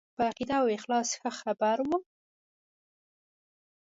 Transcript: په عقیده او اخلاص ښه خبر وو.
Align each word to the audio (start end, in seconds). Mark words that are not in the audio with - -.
په 0.15 0.21
عقیده 0.29 0.55
او 0.61 0.67
اخلاص 0.77 1.09
ښه 1.19 1.31
خبر 1.39 1.77
وو. 1.87 1.97